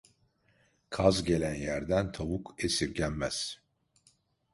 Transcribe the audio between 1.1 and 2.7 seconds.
gelen yerden tavuk